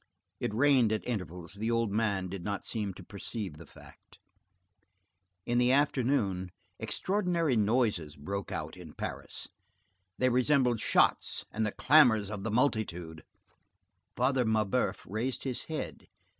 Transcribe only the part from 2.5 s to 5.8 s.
seem to perceive the fact. In the